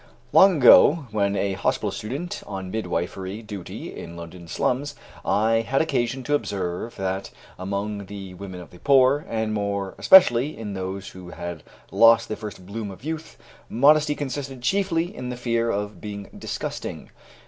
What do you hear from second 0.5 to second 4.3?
ago, when a hospital student on midwifery duty in